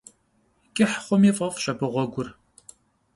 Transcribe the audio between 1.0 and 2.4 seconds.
хъуми фӀэфӀщ абы гъуэгур.